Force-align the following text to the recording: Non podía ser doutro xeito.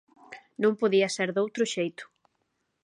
Non 0.63 0.73
podía 0.81 1.07
ser 1.15 1.29
doutro 1.31 1.63
xeito. 1.73 2.03